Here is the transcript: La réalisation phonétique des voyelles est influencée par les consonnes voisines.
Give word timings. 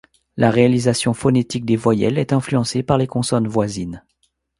La 0.35 0.49
réalisation 0.49 1.13
phonétique 1.13 1.63
des 1.63 1.75
voyelles 1.75 2.17
est 2.17 2.33
influencée 2.33 2.81
par 2.81 2.97
les 2.97 3.05
consonnes 3.05 3.47
voisines. 3.47 4.01